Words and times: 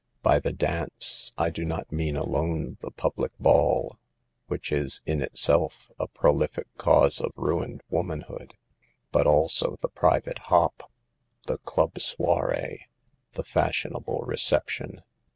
By 0.23 0.39
the 0.39 0.51
dance, 0.51 1.31
I 1.37 1.51
do 1.51 1.63
not 1.63 1.91
mean 1.91 2.15
alone 2.15 2.77
the 2.81 2.89
public 2.89 3.37
ball, 3.37 3.99
which 4.47 4.71
is, 4.71 5.03
in 5.05 5.21
itself, 5.21 5.91
a 5.99 6.07
prolific 6.07 6.65
cause 6.77 7.21
of 7.21 7.29
ruined 7.35 7.83
womanhood, 7.87 8.55
but 9.11 9.27
also 9.27 9.77
the 9.81 9.89
private 9.89 10.39
"hop," 10.49 10.89
the 11.45 11.59
"club 11.59 11.99
soiree," 11.99 12.87
the 13.33 13.43
fashionable 13.43 14.21
reception. 14.21 15.03